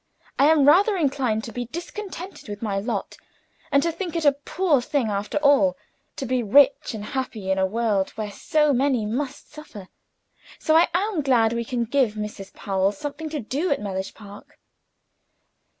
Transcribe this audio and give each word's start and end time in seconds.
I 0.39 0.47
am 0.47 0.65
rather 0.67 0.97
inclined 0.97 1.43
to 1.43 1.51
be 1.51 1.65
discontented 1.67 2.49
with 2.49 2.63
my 2.63 2.79
lot, 2.79 3.17
and 3.71 3.83
to 3.83 3.91
think 3.91 4.15
it 4.15 4.25
a 4.25 4.31
poor 4.31 4.81
thing 4.81 5.11
after 5.11 5.37
all, 5.43 5.77
to 6.15 6.25
be 6.25 6.41
rich 6.41 6.95
and 6.95 7.05
happy 7.05 7.51
in 7.51 7.59
a 7.59 7.67
world 7.67 8.09
where 8.17 8.31
so 8.31 8.73
many 8.73 9.05
must 9.05 9.51
suffer; 9.51 9.89
so 10.57 10.75
I 10.75 10.87
am 10.95 11.21
glad 11.21 11.53
we 11.53 11.63
can 11.63 11.83
give 11.85 12.13
Mrs. 12.15 12.51
Powell 12.55 12.91
something 12.91 13.29
to 13.29 13.39
do 13.39 13.69
at 13.69 13.79
Mellish 13.79 14.15
Park." 14.15 14.57